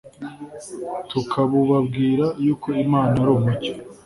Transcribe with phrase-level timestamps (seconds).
[1.09, 3.73] tukabubabwira, yuko Imana ari umucyo,